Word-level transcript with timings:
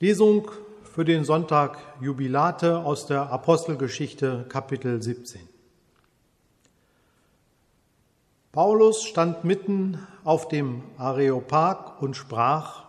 Lesung 0.00 0.48
für 0.84 1.04
den 1.04 1.24
Sonntag 1.24 1.76
Jubilate 2.00 2.78
aus 2.78 3.06
der 3.06 3.32
Apostelgeschichte 3.32 4.46
Kapitel 4.48 5.02
17. 5.02 5.40
Paulus 8.52 9.02
stand 9.02 9.42
mitten 9.42 9.98
auf 10.22 10.46
dem 10.46 10.84
Areopag 10.98 12.00
und 12.00 12.16
sprach, 12.16 12.84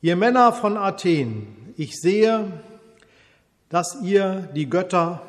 Ihr 0.00 0.14
Männer 0.14 0.52
von 0.52 0.76
Athen, 0.76 1.74
ich 1.76 2.00
sehe, 2.00 2.62
dass 3.68 4.00
ihr 4.02 4.48
die 4.54 4.70
Götter 4.70 5.20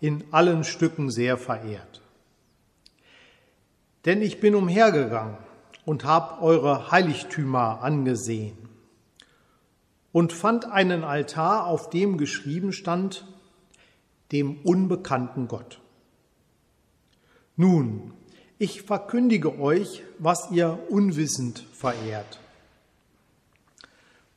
in 0.00 0.24
allen 0.30 0.64
Stücken 0.64 1.10
sehr 1.10 1.36
verehrt. 1.36 2.00
Denn 4.06 4.22
ich 4.22 4.40
bin 4.40 4.54
umhergegangen 4.54 5.36
und 5.84 6.06
habe 6.06 6.42
eure 6.42 6.90
Heiligtümer 6.90 7.82
angesehen 7.82 8.64
und 10.14 10.32
fand 10.32 10.70
einen 10.70 11.02
Altar, 11.02 11.66
auf 11.66 11.90
dem 11.90 12.18
geschrieben 12.18 12.72
stand, 12.72 13.26
dem 14.30 14.60
unbekannten 14.62 15.48
Gott. 15.48 15.80
Nun, 17.56 18.14
ich 18.56 18.82
verkündige 18.82 19.58
euch, 19.58 20.04
was 20.20 20.52
ihr 20.52 20.78
unwissend 20.88 21.66
verehrt. 21.72 22.38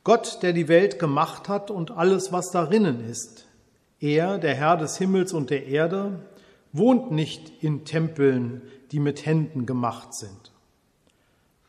Gott, 0.02 0.42
der 0.42 0.52
die 0.52 0.66
Welt 0.66 0.98
gemacht 0.98 1.48
hat 1.48 1.70
und 1.70 1.92
alles, 1.92 2.32
was 2.32 2.50
darinnen 2.50 3.08
ist, 3.08 3.46
er, 4.00 4.38
der 4.38 4.56
Herr 4.56 4.76
des 4.76 4.98
Himmels 4.98 5.32
und 5.32 5.50
der 5.50 5.66
Erde, 5.66 6.28
wohnt 6.72 7.12
nicht 7.12 7.62
in 7.62 7.84
Tempeln, 7.84 8.62
die 8.90 8.98
mit 8.98 9.24
Händen 9.24 9.64
gemacht 9.64 10.12
sind. 10.12 10.50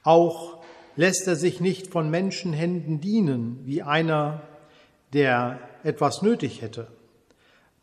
Auch 0.02 0.64
lässt 0.96 1.28
er 1.28 1.36
sich 1.36 1.62
nicht 1.62 1.88
von 1.88 2.10
Menschenhänden 2.10 3.02
dienen, 3.02 3.62
wie 3.66 3.84
einer, 3.84 4.42
der 5.14 5.60
etwas 5.84 6.22
nötig 6.22 6.62
hätte, 6.62 6.88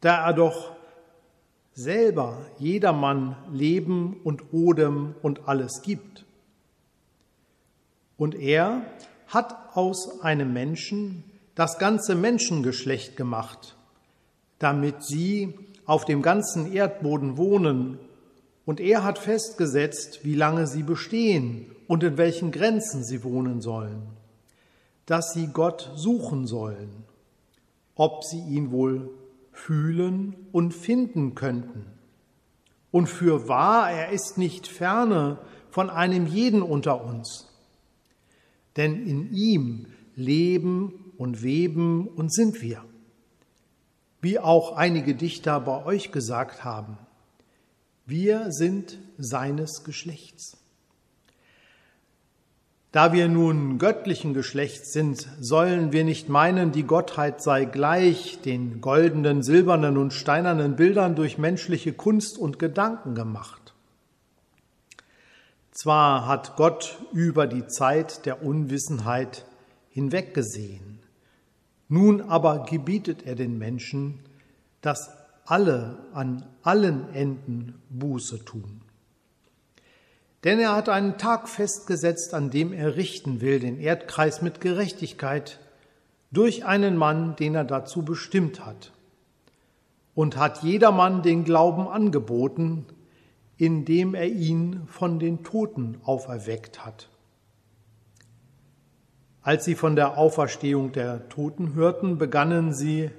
da 0.01 0.27
er 0.27 0.33
doch 0.33 0.73
selber 1.73 2.47
jedermann 2.59 3.37
Leben 3.53 4.21
und 4.25 4.53
Odem 4.53 5.15
und 5.23 5.49
alles 5.49 5.83
gibt. 5.83 6.25
Und 8.17 8.35
er 8.35 8.83
hat 9.29 9.77
aus 9.77 10.21
einem 10.23 10.53
Menschen 10.53 11.25
das 11.55 11.79
ganze 11.79 12.15
Menschengeschlecht 12.15 13.17
gemacht, 13.17 13.77
damit 14.59 15.05
sie 15.05 15.55
auf 15.85 16.05
dem 16.05 16.23
ganzen 16.23 16.73
Erdboden 16.73 17.37
wohnen. 17.37 17.99
Und 18.65 18.81
er 18.81 19.05
hat 19.05 19.19
festgesetzt, 19.19 20.21
wie 20.25 20.35
lange 20.35 20.67
sie 20.67 20.83
bestehen 20.83 21.76
und 21.89 22.03
in 22.03 22.19
welchen 22.19 22.51
Grenzen 22.51 23.05
sie 23.05 23.23
wohnen 23.25 23.61
sollen, 23.61 24.03
dass 25.07 25.33
sie 25.33 25.49
Gott 25.49 25.91
suchen 25.95 26.47
sollen, 26.47 27.05
ob 27.95 28.25
sie 28.25 28.41
ihn 28.41 28.71
wohl 28.71 29.11
fühlen 29.53 30.35
und 30.53 30.73
finden 30.73 31.35
könnten. 31.35 31.87
Und 32.91 33.09
für 33.09 33.49
wahr, 33.49 33.91
er 33.91 34.11
ist 34.11 34.39
nicht 34.39 34.67
ferne 34.67 35.39
von 35.71 35.91
einem 35.91 36.27
jeden 36.27 36.63
unter 36.63 37.05
uns. 37.05 37.47
Denn 38.77 39.07
in 39.07 39.33
ihm 39.33 39.87
leben 40.15 41.13
und 41.19 41.43
weben 41.43 42.09
und 42.09 42.33
sind 42.33 42.63
wir. 42.63 42.85
Wie 44.21 44.39
auch 44.39 44.77
einige 44.77 45.15
Dichter 45.15 45.61
bei 45.61 45.85
euch 45.85 46.11
gesagt 46.11 46.65
haben, 46.65 46.99
wir 48.07 48.53
sind 48.53 48.99
seines 49.19 49.85
Geschlechts. 49.85 50.57
Da 52.97 53.13
wir 53.13 53.29
nun 53.29 53.77
göttlichen 53.77 54.33
Geschlechts 54.33 54.95
sind, 54.95 55.29
sollen 55.39 55.93
wir 55.93 56.03
nicht 56.03 56.31
meinen, 56.31 56.73
die 56.73 56.85
Gottheit 56.85 57.43
sei 57.43 57.67
gleich 57.67 58.41
den 58.41 58.81
goldenen, 58.81 59.43
silbernen 59.43 59.99
und 59.99 60.15
steinernen 60.15 60.77
Bildern 60.77 61.15
durch 61.15 61.37
menschliche 61.37 61.93
Kunst 61.93 62.39
und 62.39 62.59
Gedanken 62.59 63.15
gemacht. 63.15 63.75
Zwar 65.73 66.27
hat 66.27 66.57
Gott 66.57 66.99
über 67.13 67.47
die 67.47 67.67
Zeit 67.67 68.25
der 68.25 68.43
Unwissenheit 68.43 69.45
hinweggesehen, 69.91 71.01
nun 71.91 72.23
aber 72.23 72.65
gebietet 72.65 73.27
er 73.27 73.35
den 73.35 73.59
Menschen, 73.59 74.21
dass 74.81 75.11
alle 75.45 75.99
an 76.15 76.47
allen 76.63 77.13
Enden 77.13 77.75
Buße 77.91 78.43
tun. 78.47 78.86
Denn 80.45 80.59
er 80.59 80.75
hat 80.77 80.89
einen 80.89 81.19
Tag 81.19 81.49
festgesetzt, 81.49 82.35
an 82.35 82.51
dem 82.51 82.73
er 82.73 82.97
richten 82.97 83.41
will, 83.41 83.59
den 83.59 83.81
Erdkreis 83.81 84.43
mit 84.43 84.61
Gerechtigkeit, 84.61 85.59
durch 86.31 86.65
einen 86.65 86.97
Mann, 86.97 87.37
den 87.37 87.55
er 87.55 87.65
dazu 87.65 88.05
bestimmt 88.05 88.65
hat. 88.65 88.93
Und 90.15 90.37
hat 90.37 90.63
jedermann 90.63 91.23
den 91.23 91.45
Glauben 91.45 91.89
angeboten, 91.89 92.87
indem 93.57 94.15
er 94.15 94.27
ihn 94.27 94.87
von 94.87 95.19
den 95.19 95.43
Toten 95.43 95.99
auferweckt 96.05 96.85
hat. 96.85 97.09
Als 99.43 99.65
sie 99.65 99.75
von 99.75 99.97
der 99.97 100.19
Auferstehung 100.19 100.93
der 100.93 101.29
Toten 101.29 101.75
hörten, 101.75 102.19
begannen 102.19 102.73
sie, 102.73 103.11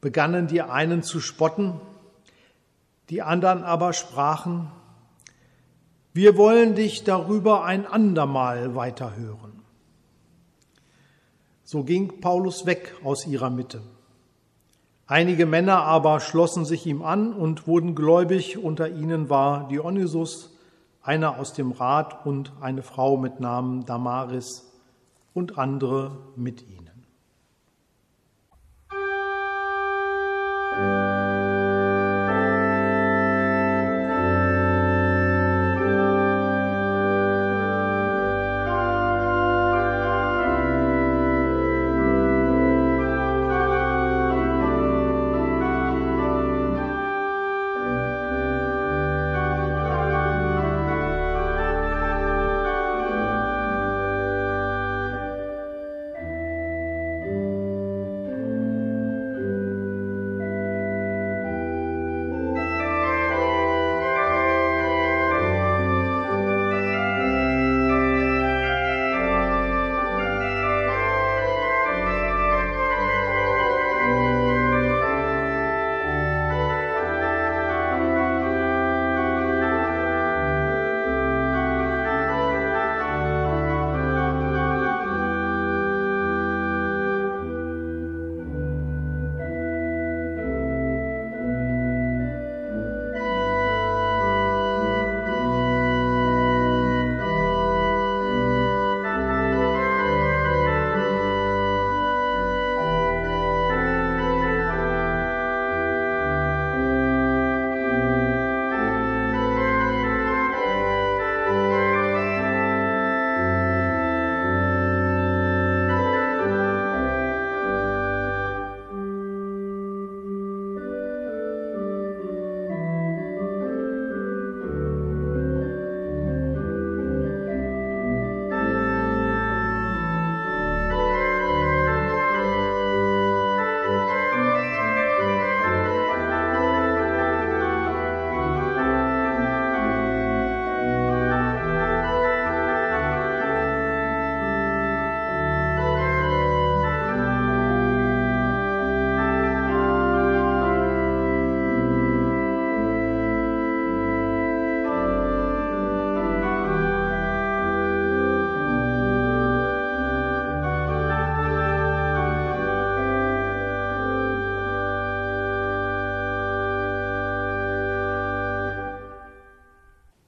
begannen 0.00 0.48
die 0.48 0.60
einen 0.60 1.02
zu 1.02 1.20
spotten, 1.20 1.80
die 3.10 3.22
anderen 3.22 3.62
aber 3.62 3.92
sprachen, 3.92 4.70
wir 6.14 6.36
wollen 6.36 6.76
dich 6.76 7.02
darüber 7.02 7.64
ein 7.64 7.86
andermal 7.86 8.76
weiterhören. 8.76 9.62
So 11.64 11.82
ging 11.82 12.20
Paulus 12.20 12.66
weg 12.66 12.94
aus 13.02 13.26
ihrer 13.26 13.50
Mitte. 13.50 13.82
Einige 15.08 15.44
Männer 15.44 15.82
aber 15.82 16.20
schlossen 16.20 16.64
sich 16.64 16.86
ihm 16.86 17.02
an 17.02 17.32
und 17.34 17.66
wurden 17.66 17.96
gläubig. 17.96 18.58
Unter 18.58 18.88
ihnen 18.88 19.28
war 19.28 19.66
Dionysus, 19.68 20.56
einer 21.02 21.38
aus 21.38 21.52
dem 21.52 21.72
Rat 21.72 22.24
und 22.24 22.52
eine 22.60 22.82
Frau 22.82 23.16
mit 23.16 23.40
Namen 23.40 23.84
Damaris 23.84 24.72
und 25.34 25.58
andere 25.58 26.16
mit 26.36 26.62
ihm. 26.62 26.93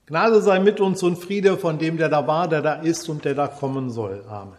Gnade 0.07 0.41
sei 0.41 0.61
mit 0.61 0.81
uns 0.81 1.03
und 1.03 1.17
Friede 1.17 1.59
von 1.59 1.79
dem, 1.79 1.97
der 1.97 2.09
da 2.09 2.29
war, 2.29 2.47
der 2.47 2.63
da 2.63 2.75
ist 2.75 3.09
und 3.09 3.25
der 3.25 3.35
da 3.35 3.49
kommen 3.49 3.91
soll. 3.91 4.25
Amen. 4.29 4.55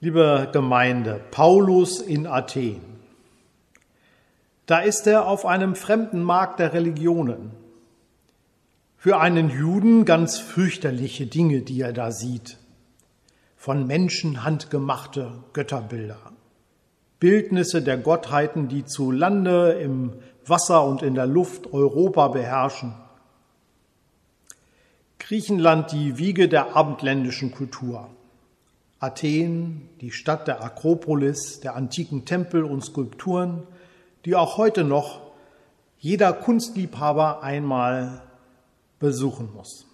Liebe 0.00 0.48
Gemeinde, 0.52 1.20
Paulus 1.32 2.00
in 2.00 2.28
Athen. 2.28 2.80
Da 4.66 4.78
ist 4.78 5.08
er 5.08 5.26
auf 5.26 5.44
einem 5.44 5.74
fremden 5.74 6.22
Markt 6.22 6.60
der 6.60 6.72
Religionen. 6.72 7.50
Für 8.96 9.18
einen 9.18 9.50
Juden 9.50 10.04
ganz 10.04 10.38
fürchterliche 10.38 11.26
Dinge, 11.26 11.62
die 11.62 11.80
er 11.80 11.92
da 11.92 12.12
sieht. 12.12 12.58
Von 13.56 13.88
Menschenhand 13.88 14.70
gemachte 14.70 15.32
Götterbilder. 15.52 16.20
Bildnisse 17.18 17.82
der 17.82 17.96
Gottheiten, 17.96 18.68
die 18.68 18.84
zu 18.84 19.10
Lande, 19.10 19.72
im 19.72 20.12
Wasser 20.48 20.84
und 20.84 21.02
in 21.02 21.14
der 21.14 21.26
Luft 21.26 21.72
Europa 21.72 22.28
beherrschen. 22.28 22.94
Griechenland 25.18 25.92
die 25.92 26.18
Wiege 26.18 26.48
der 26.48 26.76
abendländischen 26.76 27.50
Kultur. 27.50 28.08
Athen, 29.00 29.88
die 30.00 30.10
Stadt 30.10 30.48
der 30.48 30.62
Akropolis, 30.62 31.60
der 31.60 31.76
antiken 31.76 32.24
Tempel 32.24 32.64
und 32.64 32.84
Skulpturen, 32.84 33.66
die 34.24 34.34
auch 34.34 34.56
heute 34.56 34.84
noch 34.84 35.20
jeder 35.98 36.32
Kunstliebhaber 36.32 37.42
einmal 37.42 38.22
besuchen 38.98 39.52
muss. 39.54 39.86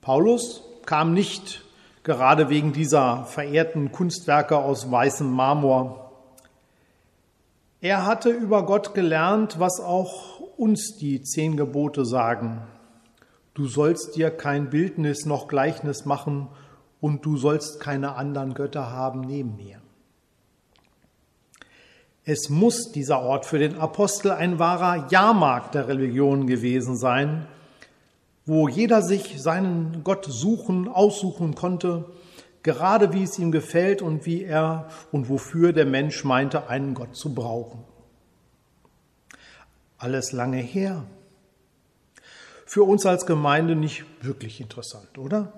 Paulus 0.00 0.62
kam 0.86 1.12
nicht 1.12 1.64
gerade 2.02 2.48
wegen 2.48 2.72
dieser 2.72 3.24
verehrten 3.24 3.92
Kunstwerke 3.92 4.56
aus 4.58 4.90
weißem 4.90 5.30
Marmor. 5.30 6.09
Er 7.82 8.04
hatte 8.04 8.28
über 8.28 8.66
Gott 8.66 8.92
gelernt, 8.92 9.58
was 9.58 9.80
auch 9.80 10.40
uns 10.58 10.98
die 10.98 11.22
zehn 11.22 11.56
Gebote 11.56 12.04
sagen. 12.04 12.60
Du 13.54 13.66
sollst 13.68 14.16
dir 14.16 14.30
kein 14.30 14.68
Bildnis 14.68 15.24
noch 15.24 15.48
Gleichnis 15.48 16.04
machen 16.04 16.48
und 17.00 17.24
du 17.24 17.38
sollst 17.38 17.80
keine 17.80 18.16
anderen 18.16 18.52
Götter 18.52 18.90
haben 18.90 19.22
neben 19.22 19.56
mir. 19.56 19.80
Es 22.24 22.50
muss 22.50 22.92
dieser 22.92 23.22
Ort 23.22 23.46
für 23.46 23.58
den 23.58 23.78
Apostel 23.78 24.32
ein 24.32 24.58
wahrer 24.58 25.08
Jahrmarkt 25.10 25.74
der 25.74 25.88
Religion 25.88 26.46
gewesen 26.46 26.98
sein, 26.98 27.46
wo 28.44 28.68
jeder 28.68 29.00
sich 29.00 29.40
seinen 29.40 30.04
Gott 30.04 30.26
suchen, 30.28 30.86
aussuchen 30.86 31.54
konnte, 31.54 32.04
gerade 32.62 33.12
wie 33.12 33.22
es 33.22 33.38
ihm 33.38 33.52
gefällt 33.52 34.02
und 34.02 34.26
wie 34.26 34.44
er 34.44 34.88
und 35.12 35.28
wofür 35.28 35.72
der 35.72 35.86
Mensch 35.86 36.24
meinte, 36.24 36.68
einen 36.68 36.94
Gott 36.94 37.16
zu 37.16 37.34
brauchen. 37.34 37.84
Alles 39.98 40.32
lange 40.32 40.58
her. 40.58 41.04
Für 42.66 42.84
uns 42.84 43.04
als 43.04 43.26
Gemeinde 43.26 43.74
nicht 43.74 44.04
wirklich 44.22 44.60
interessant, 44.60 45.18
oder? 45.18 45.52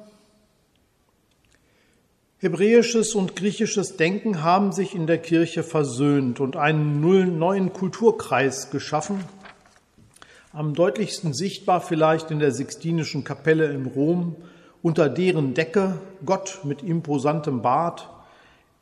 Hebräisches 2.38 3.14
und 3.14 3.37
griechisches 3.37 3.96
Denken 3.96 4.43
haben 4.43 4.72
sich 4.72 4.96
in 4.96 5.06
der 5.06 5.19
Kirche 5.19 5.62
versöhnt 5.62 6.40
und 6.40 6.56
einen 6.56 7.00
neuen 7.38 7.72
Kulturkreis 7.72 8.70
geschaffen, 8.70 9.22
am 10.52 10.75
deutlichsten 10.75 11.34
sichtbar 11.34 11.81
vielleicht 11.81 12.32
in 12.32 12.40
der 12.40 12.50
Sixtinischen 12.50 13.22
Kapelle 13.22 13.70
in 13.72 13.87
Rom, 13.87 14.34
unter 14.82 15.08
deren 15.08 15.55
Decke 15.55 15.99
Gott 16.25 16.61
mit 16.64 16.82
imposantem 16.82 17.62
Bart 17.62 18.08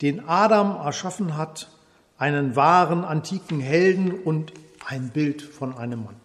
den 0.02 0.26
Adam 0.26 0.76
erschaffen 0.76 1.36
hat, 1.36 1.68
einen 2.16 2.56
wahren 2.56 3.04
antiken 3.04 3.60
Helden 3.60 4.12
und 4.12 4.52
ein 4.86 5.10
Bild 5.10 5.42
von 5.42 5.76
einem 5.76 6.04
Mann. 6.04 6.16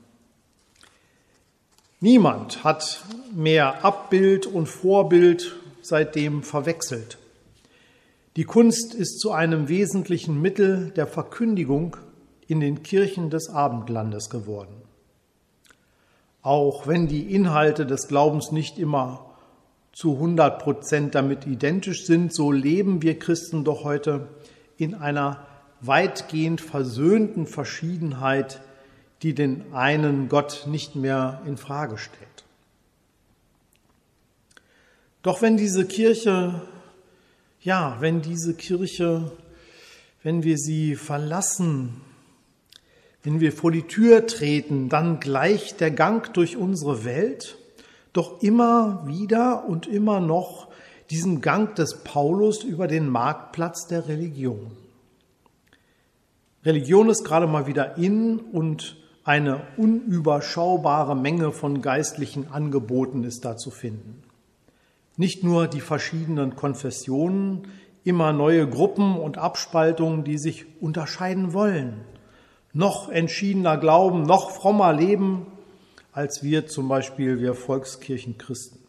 Niemand 1.99 2.63
hat 2.63 3.03
mehr 3.33 3.83
Abbild 3.83 4.45
und 4.45 4.67
Vorbild 4.67 5.55
seitdem 5.81 6.43
verwechselt. 6.43 7.17
Die 8.35 8.43
Kunst 8.43 8.93
ist 8.93 9.19
zu 9.19 9.31
einem 9.31 9.69
wesentlichen 9.69 10.41
Mittel 10.41 10.91
der 10.91 11.07
Verkündigung 11.07 11.97
in 12.47 12.59
den 12.59 12.83
Kirchen 12.83 13.29
des 13.29 13.49
Abendlandes 13.49 14.29
geworden. 14.29 14.75
Auch 16.41 16.85
wenn 16.85 17.07
die 17.07 17.33
Inhalte 17.33 17.85
des 17.85 18.07
Glaubens 18.07 18.51
nicht 18.51 18.77
immer 18.77 19.34
zu 19.95 20.15
100 20.15 20.61
Prozent 20.61 21.15
damit 21.15 21.47
identisch 21.47 22.05
sind, 22.05 22.33
so 22.33 22.51
leben 22.51 23.01
wir 23.01 23.17
Christen 23.17 23.63
doch 23.63 23.85
heute 23.85 24.27
in 24.75 24.93
einer 24.93 25.47
weitgehend 25.79 26.59
versöhnten 26.59 27.47
Verschiedenheit, 27.47 28.59
die 29.21 29.33
den 29.33 29.73
einen 29.73 30.27
Gott 30.27 30.65
nicht 30.67 30.97
mehr 30.97 31.41
in 31.47 31.55
Frage 31.55 31.97
stellt. 31.97 32.43
Doch 35.21 35.41
wenn 35.41 35.55
diese 35.55 35.85
Kirche, 35.85 36.61
ja, 37.61 37.95
wenn 38.01 38.21
diese 38.21 38.53
Kirche, 38.53 39.31
wenn 40.23 40.43
wir 40.43 40.57
sie 40.57 40.95
verlassen, 40.95 42.01
wenn 43.23 43.39
wir 43.39 43.53
vor 43.53 43.71
die 43.71 43.87
Tür 43.87 44.27
treten, 44.27 44.89
dann 44.89 45.21
gleicht 45.21 45.79
der 45.79 45.91
Gang 45.91 46.33
durch 46.33 46.57
unsere 46.57 47.05
Welt 47.05 47.57
doch 48.17 48.41
immer 48.41 49.03
wieder 49.05 49.65
und 49.67 49.87
immer 49.87 50.19
noch 50.19 50.67
diesem 51.09 51.41
Gang 51.41 51.75
des 51.75 52.03
Paulus 52.03 52.63
über 52.63 52.87
den 52.87 53.09
Marktplatz 53.09 53.87
der 53.87 54.07
Religion. 54.07 54.71
Religion 56.63 57.09
ist 57.09 57.23
gerade 57.23 57.47
mal 57.47 57.67
wieder 57.67 57.97
in 57.97 58.39
und 58.39 58.97
eine 59.23 59.61
unüberschaubare 59.77 61.15
Menge 61.15 61.51
von 61.51 61.81
geistlichen 61.81 62.51
Angeboten 62.51 63.23
ist 63.23 63.45
da 63.45 63.57
zu 63.57 63.71
finden. 63.71 64.23
Nicht 65.17 65.43
nur 65.43 65.67
die 65.67 65.81
verschiedenen 65.81 66.55
Konfessionen, 66.55 67.67
immer 68.03 68.33
neue 68.33 68.67
Gruppen 68.67 69.17
und 69.17 69.37
Abspaltungen, 69.37 70.23
die 70.23 70.37
sich 70.37 70.65
unterscheiden 70.81 71.53
wollen 71.53 72.01
noch 72.75 73.07
entschiedener 73.07 73.77
glauben, 73.77 74.23
noch 74.23 74.51
frommer 74.51 74.91
leben, 74.91 75.47
als 76.15 76.43
wir 76.43 76.65
zum 76.65 76.87
Beispiel, 76.87 77.41
wir 77.41 77.53
Volkskirchenchristen. 77.53 78.79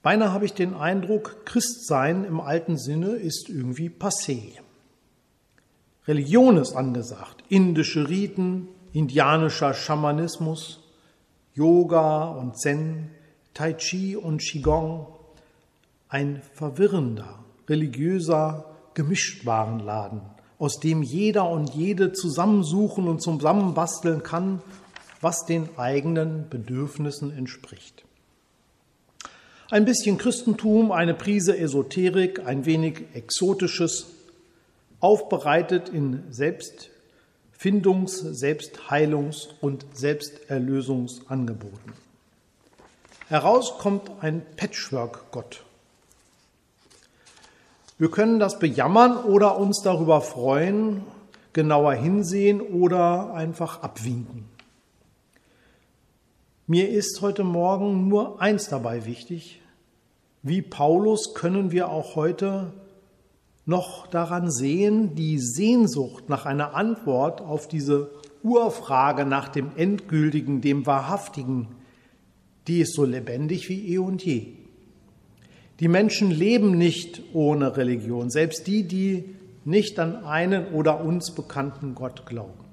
Beinahe 0.00 0.32
habe 0.32 0.44
ich 0.44 0.52
den 0.52 0.74
Eindruck, 0.74 1.44
Christsein 1.44 2.24
im 2.24 2.40
alten 2.40 2.78
Sinne 2.78 3.16
ist 3.16 3.48
irgendwie 3.48 3.90
passé. 3.90 4.52
Religion 6.06 6.56
ist 6.58 6.74
angesagt, 6.74 7.42
indische 7.48 8.08
Riten, 8.08 8.68
indianischer 8.92 9.74
Schamanismus, 9.74 10.84
Yoga 11.54 12.28
und 12.28 12.56
Zen, 12.56 13.10
Tai 13.52 13.72
Chi 13.72 14.14
und 14.14 14.40
Qigong, 14.40 15.08
ein 16.08 16.40
verwirrender, 16.54 17.40
religiöser 17.68 18.76
Gemischtwarenladen 18.94 20.20
aus 20.58 20.78
dem 20.78 21.02
jeder 21.02 21.50
und 21.50 21.74
jede 21.74 22.12
zusammensuchen 22.12 23.08
und 23.08 23.20
zusammenbasteln 23.20 24.22
kann, 24.22 24.62
was 25.26 25.44
den 25.44 25.68
eigenen 25.76 26.48
Bedürfnissen 26.48 27.36
entspricht. 27.36 28.04
Ein 29.68 29.84
bisschen 29.84 30.18
Christentum, 30.18 30.92
eine 30.92 31.14
Prise 31.14 31.58
Esoterik, 31.58 32.46
ein 32.46 32.64
wenig 32.64 33.06
Exotisches, 33.14 34.06
aufbereitet 35.00 35.88
in 35.88 36.22
Selbstfindungs-, 36.30 38.40
Selbstheilungs- 38.40 39.48
und 39.60 39.84
Selbsterlösungsangeboten. 39.92 41.92
Heraus 43.26 43.78
kommt 43.78 44.08
ein 44.20 44.42
Patchwork-Gott 44.54 45.64
wir 47.98 48.10
können 48.10 48.38
das 48.38 48.58
bejammern 48.58 49.16
oder 49.16 49.56
uns 49.56 49.80
darüber 49.80 50.20
freuen, 50.20 51.02
genauer 51.54 51.94
hinsehen 51.94 52.60
oder 52.60 53.32
einfach 53.32 53.82
abwinken. 53.82 54.55
Mir 56.68 56.88
ist 56.88 57.20
heute 57.22 57.44
Morgen 57.44 58.08
nur 58.08 58.42
eins 58.42 58.68
dabei 58.68 59.06
wichtig. 59.06 59.60
Wie 60.42 60.62
Paulus 60.62 61.32
können 61.32 61.70
wir 61.70 61.90
auch 61.90 62.16
heute 62.16 62.72
noch 63.66 64.08
daran 64.08 64.50
sehen, 64.50 65.14
die 65.14 65.38
Sehnsucht 65.38 66.28
nach 66.28 66.44
einer 66.44 66.74
Antwort 66.74 67.40
auf 67.40 67.68
diese 67.68 68.10
Urfrage 68.42 69.24
nach 69.24 69.48
dem 69.48 69.76
Endgültigen, 69.76 70.60
dem 70.60 70.86
Wahrhaftigen, 70.86 71.68
die 72.66 72.80
ist 72.80 72.94
so 72.94 73.04
lebendig 73.04 73.68
wie 73.68 73.94
eh 73.94 73.98
und 73.98 74.24
je. 74.24 74.48
Die 75.78 75.88
Menschen 75.88 76.32
leben 76.32 76.76
nicht 76.76 77.22
ohne 77.32 77.76
Religion, 77.76 78.28
selbst 78.28 78.66
die, 78.66 78.82
die 78.82 79.36
nicht 79.64 80.00
an 80.00 80.24
einen 80.24 80.72
oder 80.72 81.00
uns 81.00 81.30
bekannten 81.30 81.94
Gott 81.94 82.26
glauben. 82.26 82.65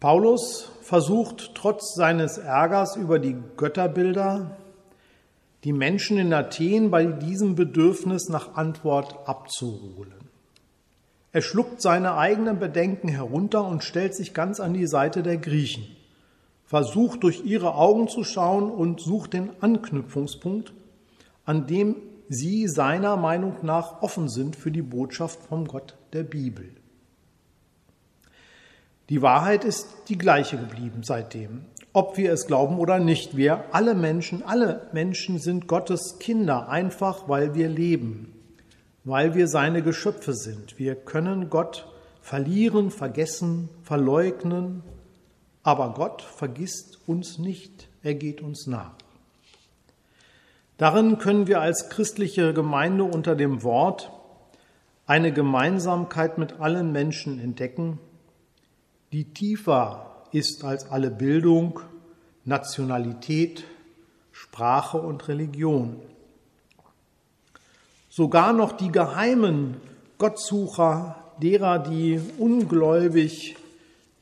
Paulus 0.00 0.70
versucht 0.80 1.54
trotz 1.54 1.94
seines 1.94 2.38
Ärgers 2.38 2.96
über 2.96 3.18
die 3.18 3.36
Götterbilder 3.58 4.56
die 5.62 5.74
Menschen 5.74 6.16
in 6.16 6.32
Athen 6.32 6.90
bei 6.90 7.04
diesem 7.04 7.54
Bedürfnis 7.54 8.30
nach 8.30 8.54
Antwort 8.54 9.28
abzuholen. 9.28 10.14
Er 11.32 11.42
schluckt 11.42 11.82
seine 11.82 12.16
eigenen 12.16 12.58
Bedenken 12.58 13.08
herunter 13.08 13.66
und 13.66 13.84
stellt 13.84 14.14
sich 14.14 14.32
ganz 14.32 14.58
an 14.58 14.72
die 14.72 14.86
Seite 14.86 15.22
der 15.22 15.36
Griechen, 15.36 15.84
versucht 16.64 17.22
durch 17.22 17.44
ihre 17.44 17.74
Augen 17.74 18.08
zu 18.08 18.24
schauen 18.24 18.70
und 18.70 19.02
sucht 19.02 19.34
den 19.34 19.50
Anknüpfungspunkt, 19.60 20.72
an 21.44 21.66
dem 21.66 21.96
sie 22.30 22.68
seiner 22.68 23.18
Meinung 23.18 23.56
nach 23.60 24.00
offen 24.00 24.30
sind 24.30 24.56
für 24.56 24.70
die 24.70 24.80
Botschaft 24.80 25.42
vom 25.42 25.68
Gott 25.68 25.98
der 26.14 26.22
Bibel. 26.22 26.70
Die 29.10 29.20
Wahrheit 29.20 29.64
ist 29.64 29.88
die 30.08 30.16
gleiche 30.16 30.56
geblieben 30.56 31.02
seitdem, 31.02 31.66
ob 31.92 32.16
wir 32.16 32.32
es 32.32 32.46
glauben 32.46 32.78
oder 32.78 32.98
nicht. 32.98 33.36
Wir 33.36 33.64
alle 33.72 33.94
Menschen, 33.94 34.42
alle 34.42 34.88
Menschen 34.92 35.38
sind 35.38 35.66
Gottes 35.66 36.18
Kinder, 36.18 36.70
einfach 36.70 37.28
weil 37.28 37.54
wir 37.54 37.68
leben 37.68 38.40
weil 39.04 39.34
wir 39.34 39.48
seine 39.48 39.82
Geschöpfe 39.82 40.34
sind. 40.34 40.78
Wir 40.78 40.94
können 40.94 41.50
Gott 41.50 41.86
verlieren, 42.20 42.90
vergessen, 42.90 43.68
verleugnen, 43.82 44.82
aber 45.62 45.94
Gott 45.94 46.22
vergisst 46.22 46.98
uns 47.06 47.38
nicht, 47.38 47.88
er 48.02 48.14
geht 48.14 48.40
uns 48.40 48.66
nach. 48.66 48.92
Darin 50.76 51.18
können 51.18 51.46
wir 51.46 51.60
als 51.60 51.90
christliche 51.90 52.54
Gemeinde 52.54 53.04
unter 53.04 53.36
dem 53.36 53.62
Wort 53.62 54.10
eine 55.06 55.32
Gemeinsamkeit 55.32 56.38
mit 56.38 56.60
allen 56.60 56.92
Menschen 56.92 57.38
entdecken, 57.38 57.98
die 59.12 59.24
tiefer 59.24 60.24
ist 60.32 60.64
als 60.64 60.90
alle 60.90 61.10
Bildung, 61.10 61.80
Nationalität, 62.44 63.64
Sprache 64.32 64.98
und 64.98 65.28
Religion 65.28 66.00
sogar 68.10 68.52
noch 68.52 68.72
die 68.72 68.92
geheimen 68.92 69.76
Gottsucher, 70.18 71.16
derer, 71.40 71.78
die 71.78 72.20
ungläubig, 72.36 73.56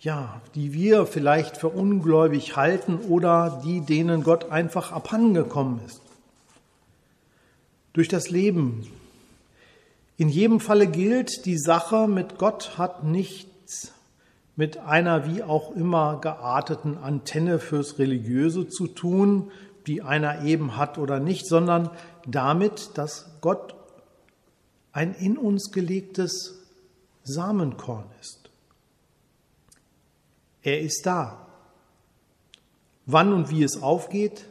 ja, 0.01 0.41
die 0.55 0.73
wir 0.73 1.07
vielleicht 1.07 1.57
für 1.57 1.69
ungläubig 1.69 2.55
halten 2.55 2.99
oder 3.09 3.61
die, 3.65 3.81
denen 3.81 4.23
Gott 4.23 4.53
einfach 4.53 4.93
abhandengekommen 4.93 5.81
ist. 5.85 6.01
Durch 7.95 8.07
das 8.07 8.31
Leben. 8.31 8.87
In 10.17 10.29
jedem 10.29 10.61
Falle 10.61 10.87
gilt, 10.87 11.47
die 11.47 11.59
Sache 11.59 12.07
mit 12.07 12.39
Gott 12.39 12.79
hat 12.79 13.03
nichts 13.03 13.93
mit 14.59 14.79
einer 14.79 15.25
wie 15.25 15.45
auch 15.45 15.71
immer 15.77 16.21
gearteten 16.21 16.99
Antenne 16.99 17.61
fürs 17.61 18.01
Religiöse 18.01 18.69
zu 18.69 18.89
tun, 18.89 19.53
die 19.87 20.03
einer 20.03 20.43
eben 20.43 20.77
hat 20.77 20.99
oder 20.99 21.21
nicht, 21.21 21.47
sondern 21.47 21.91
damit, 22.27 22.91
dass 22.99 23.31
Gott 23.41 23.77
ein 24.91 25.15
in 25.15 25.39
uns 25.39 25.71
gelegtes 25.71 26.67
Samenkorn 27.23 28.07
ist. 28.21 28.51
Er 30.63 30.81
ist 30.81 31.07
da. 31.07 31.47
Wann 33.07 33.33
und 33.33 33.51
wie 33.51 33.63
es 33.63 33.81
aufgeht, 33.81 34.45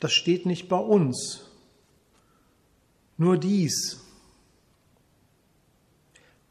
das 0.00 0.12
steht 0.12 0.46
nicht 0.46 0.68
bei 0.68 0.78
uns. 0.78 1.48
Nur 3.18 3.38
dies. 3.38 4.00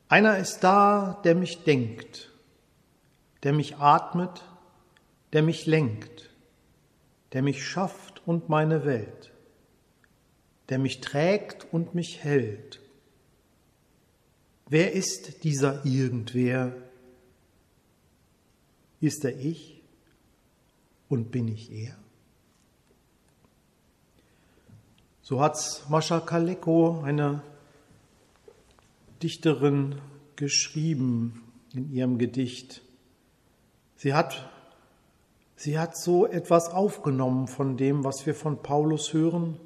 Einer 0.07 0.37
ist 0.37 0.61
da, 0.61 1.19
der 1.25 1.35
mich 1.35 1.65
denkt, 1.65 2.30
der 3.43 3.53
mich 3.53 3.77
atmet, 3.77 4.43
der 5.33 5.43
mich 5.43 5.65
lenkt, 5.65 6.29
der 7.33 7.41
mich 7.41 7.65
schafft 7.65 8.21
und 8.27 8.49
meine 8.49 8.85
Welt, 8.85 9.31
der 10.69 10.79
mich 10.79 11.01
trägt 11.01 11.73
und 11.73 11.95
mich 11.95 12.23
hält, 12.23 12.81
Wer 14.71 14.93
ist 14.93 15.43
dieser 15.43 15.85
Irgendwer? 15.85 16.73
Ist 19.01 19.25
er 19.25 19.37
ich 19.37 19.83
und 21.09 21.29
bin 21.29 21.49
ich 21.49 21.69
er? 21.69 21.97
So 25.21 25.41
hat's 25.41 25.83
Mascha 25.89 26.21
Kaleko, 26.21 27.01
eine 27.01 27.43
Dichterin, 29.21 29.99
geschrieben 30.37 31.43
in 31.73 31.91
ihrem 31.91 32.17
Gedicht. 32.17 32.81
Sie 34.01 34.15
hat, 34.15 34.49
sie 35.55 35.77
hat 35.77 35.95
so 35.95 36.25
etwas 36.25 36.71
aufgenommen 36.71 37.47
von 37.47 37.77
dem, 37.77 38.03
was 38.03 38.25
wir 38.25 38.33
von 38.33 38.63
Paulus 38.63 39.13
hören, 39.13 39.59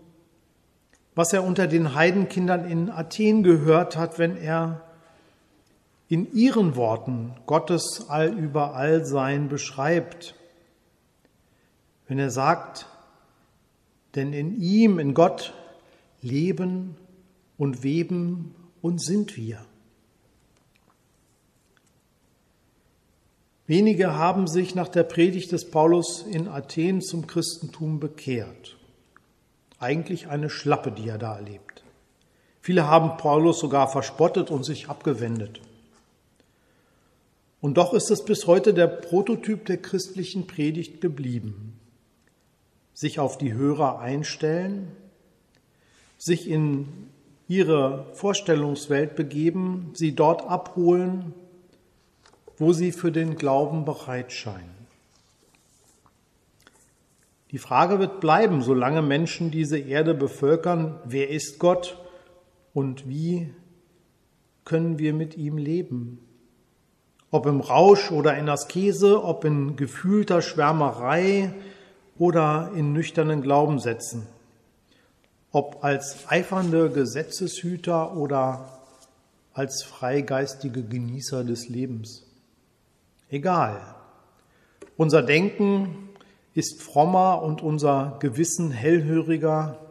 was 1.15 1.31
er 1.31 1.45
unter 1.45 1.67
den 1.67 1.95
Heidenkindern 1.95 2.69
in 2.69 2.89
Athen 2.89 3.43
gehört 3.43 3.95
hat, 3.95 4.19
wenn 4.19 4.35
er 4.35 4.81
in 6.09 6.33
ihren 6.33 6.75
Worten 6.75 7.33
Gottes 7.45 8.09
Allüberallsein 8.09 9.47
beschreibt. 9.47 10.35
Wenn 12.05 12.19
er 12.19 12.29
sagt, 12.29 12.87
denn 14.15 14.33
in 14.33 14.59
ihm, 14.61 14.99
in 14.99 15.13
Gott, 15.13 15.53
leben 16.21 16.97
und 17.57 17.83
weben 17.83 18.53
und 18.81 19.01
sind 19.01 19.37
wir. 19.37 19.65
Wenige 23.67 24.13
haben 24.13 24.45
sich 24.47 24.75
nach 24.75 24.89
der 24.89 25.03
Predigt 25.03 25.51
des 25.51 25.71
Paulus 25.71 26.21
in 26.21 26.47
Athen 26.47 27.01
zum 27.01 27.25
Christentum 27.25 27.99
bekehrt. 27.99 28.77
Eigentlich 29.79 30.27
eine 30.27 30.51
Schlappe, 30.51 30.91
die 30.91 31.09
er 31.09 31.17
da 31.17 31.35
erlebt. 31.35 31.83
Viele 32.61 32.87
haben 32.87 33.17
Paulus 33.17 33.59
sogar 33.59 33.87
verspottet 33.87 34.51
und 34.51 34.63
sich 34.63 34.87
abgewendet. 34.87 35.61
Und 37.59 37.77
doch 37.77 37.93
ist 37.93 38.11
es 38.11 38.23
bis 38.23 38.45
heute 38.45 38.75
der 38.75 38.87
Prototyp 38.87 39.65
der 39.65 39.77
christlichen 39.77 40.45
Predigt 40.45 41.01
geblieben. 41.01 41.79
Sich 42.93 43.19
auf 43.19 43.39
die 43.39 43.53
Hörer 43.53 43.99
einstellen, 43.99 44.91
sich 46.19 46.47
in 46.47 46.87
ihre 47.47 48.05
Vorstellungswelt 48.13 49.15
begeben, 49.15 49.91
sie 49.95 50.13
dort 50.13 50.47
abholen, 50.47 51.33
wo 52.57 52.73
sie 52.73 52.91
für 52.91 53.11
den 53.11 53.35
Glauben 53.35 53.85
bereit 53.85 54.31
scheinen. 54.31 54.75
Die 57.51 57.57
Frage 57.57 57.99
wird 57.99 58.19
bleiben, 58.19 58.61
solange 58.61 59.01
Menschen 59.01 59.51
diese 59.51 59.77
Erde 59.77 60.13
bevölkern, 60.13 60.99
wer 61.05 61.29
ist 61.29 61.59
Gott 61.59 61.97
und 62.73 63.07
wie 63.07 63.53
können 64.65 64.99
wir 64.99 65.13
mit 65.13 65.37
ihm 65.37 65.57
leben? 65.57 66.25
ob 67.35 67.47
im 67.47 67.59
Rausch 67.59 68.11
oder 68.11 68.37
in 68.37 68.47
Askese, 68.47 69.21
ob 69.21 69.43
in 69.43 69.75
gefühlter 69.75 70.41
Schwärmerei 70.41 71.53
oder 72.17 72.71
in 72.75 72.93
nüchternen 72.93 73.41
Glaubenssätzen, 73.41 74.25
ob 75.51 75.83
als 75.83 76.29
eifernde 76.29 76.89
Gesetzeshüter 76.89 78.15
oder 78.15 78.79
als 79.53 79.83
freigeistige 79.83 80.81
Genießer 80.81 81.43
des 81.43 81.67
Lebens. 81.67 82.24
Egal. 83.29 83.95
Unser 84.97 85.21
Denken 85.21 86.09
ist 86.53 86.81
frommer 86.81 87.41
und 87.41 87.61
unser 87.61 88.17
Gewissen 88.19 88.71
hellhöriger 88.71 89.85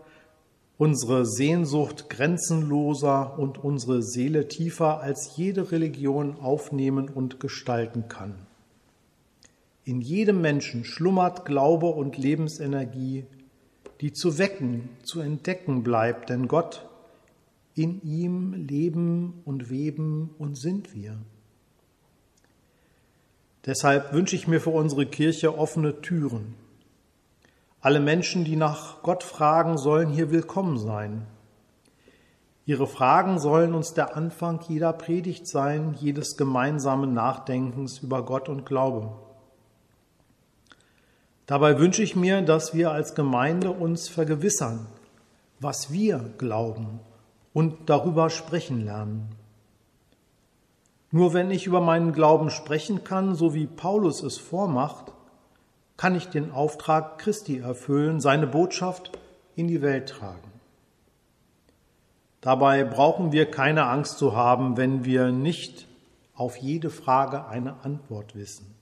unsere 0.77 1.25
Sehnsucht 1.25 2.11
grenzenloser 2.11 3.39
und 3.39 3.63
unsere 3.63 4.03
Seele 4.03 4.49
tiefer 4.49 5.01
als 5.01 5.37
jede 5.37 5.71
Religion 5.71 6.37
aufnehmen 6.41 7.09
und 7.09 7.39
gestalten 7.39 8.09
kann. 8.09 8.35
In 9.85 10.01
jedem 10.01 10.41
Menschen 10.41 10.85
schlummert 10.85 11.45
Glaube 11.45 11.87
und 11.87 12.17
Lebensenergie, 12.17 13.25
die 14.01 14.13
zu 14.13 14.39
wecken, 14.39 14.89
zu 15.03 15.21
entdecken 15.21 15.83
bleibt, 15.83 16.31
denn 16.31 16.49
Gott, 16.49 16.89
in 17.75 18.03
ihm 18.03 18.55
leben 18.55 19.43
und 19.45 19.71
weben 19.71 20.35
und 20.39 20.57
sind 20.57 20.95
wir. 20.95 21.19
Deshalb 23.67 24.13
wünsche 24.13 24.37
ich 24.37 24.47
mir 24.47 24.61
für 24.61 24.71
unsere 24.71 25.07
Kirche 25.07 25.57
offene 25.57 26.01
Türen, 26.03 26.55
alle 27.85 28.01
Menschen, 28.01 28.45
die 28.45 28.57
nach 28.57 29.03
Gott 29.03 29.23
fragen, 29.23 29.77
sollen 29.77 30.09
hier 30.09 30.31
willkommen 30.31 30.79
sein. 30.79 31.27
Ihre 32.65 32.87
Fragen 32.87 33.39
sollen 33.39 33.75
uns 33.75 33.93
der 33.93 34.17
Anfang 34.17 34.61
jeder 34.67 34.95
Predigt 34.95 35.47
sein, 35.47 35.95
jedes 36.01 36.39
gemeinsamen 36.39 37.13
Nachdenkens 37.13 37.99
über 37.99 38.25
Gott 38.25 38.49
und 38.49 38.65
Glaube. 38.65 39.13
Dabei 41.45 41.79
wünsche 41.79 42.03
ich 42.03 42.17
mir, 42.17 42.41
dass 42.41 42.73
wir 42.73 42.91
als 42.91 43.15
Gemeinde 43.15 43.71
uns 43.71 44.09
vergewissern, 44.09 44.87
was 45.61 45.93
wir 45.93 46.21
glauben 46.39 47.01
und 47.53 47.91
darüber 47.91 48.31
sprechen 48.31 48.83
lernen. 48.83 49.29
Nur 51.15 51.33
wenn 51.33 51.53
ich 51.53 51.69
über 51.69 51.81
meinen 51.81 52.13
Glauben 52.13 52.51
sprechen 52.51 53.05
kann, 53.05 53.37
so 53.37 53.55
wie 53.55 53.69
Paulus 53.69 54.25
es 54.25 54.37
vormacht, 54.37 55.13
kann 55.97 56.17
ich 56.17 56.27
den 56.27 56.51
Auftrag 56.51 57.19
Christi 57.19 57.59
erfüllen, 57.59 58.19
seine 58.19 58.49
Botschaft 58.49 59.17
in 59.55 59.69
die 59.69 59.81
Welt 59.81 60.09
tragen. 60.09 60.51
Dabei 62.41 62.83
brauchen 62.83 63.31
wir 63.31 63.49
keine 63.49 63.87
Angst 63.87 64.19
zu 64.19 64.35
haben, 64.35 64.77
wenn 64.77 65.05
wir 65.05 65.31
nicht 65.31 65.87
auf 66.35 66.57
jede 66.57 66.91
Frage 66.91 67.47
eine 67.47 67.85
Antwort 67.85 68.35
wissen. 68.35 68.75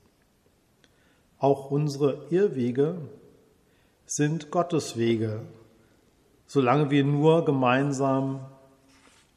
Auch 1.38 1.70
unsere 1.70 2.28
Irrwege 2.30 2.96
sind 4.06 4.50
Gottes 4.50 4.96
Wege, 4.96 5.42
solange 6.46 6.90
wir 6.90 7.04
nur 7.04 7.44
gemeinsam 7.44 8.40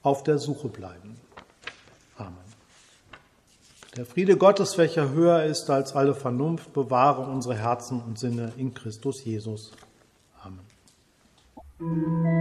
auf 0.02 0.24
der 0.24 0.38
Suche 0.38 0.70
bleiben. 0.70 1.25
Der 3.96 4.06
Friede 4.06 4.36
Gottes, 4.36 4.78
welcher 4.78 5.12
höher 5.12 5.44
ist 5.46 5.70
als 5.70 5.96
alle 5.96 6.14
Vernunft, 6.14 6.74
bewahre 6.74 7.22
unsere 7.22 7.56
Herzen 7.56 8.02
und 8.02 8.20
Sinne 8.20 8.52
in 8.58 8.74
Christus 8.74 9.24
Jesus. 9.24 9.72
Amen. 10.42 12.35